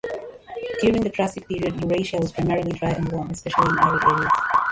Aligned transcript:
During 0.81 1.03
the 1.03 1.11
Triassic 1.11 1.47
period, 1.47 1.75
Laurasia 1.75 2.19
was 2.19 2.31
primarily 2.31 2.71
dry 2.71 2.89
and 2.89 3.07
warm, 3.11 3.29
especially 3.29 3.69
in 3.69 3.77
arid 3.83 4.03
areas. 4.03 4.31